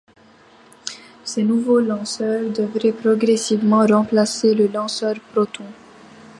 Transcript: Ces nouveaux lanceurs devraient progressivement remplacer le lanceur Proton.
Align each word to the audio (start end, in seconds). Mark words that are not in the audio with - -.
Ces 1.23 1.43
nouveaux 1.43 1.79
lanceurs 1.79 2.49
devraient 2.51 2.91
progressivement 2.91 3.85
remplacer 3.85 4.55
le 4.55 4.65
lanceur 4.65 5.19
Proton. 5.31 5.65